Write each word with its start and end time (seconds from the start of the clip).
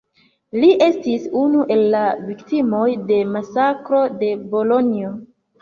Li 0.61 0.69
estis 0.85 1.27
unu 1.41 1.67
el 1.75 1.83
la 1.95 2.01
viktimoj 2.31 2.83
de 3.13 3.21
masakro 3.37 4.03
de 4.25 4.35
Bolonjo. 4.57 5.17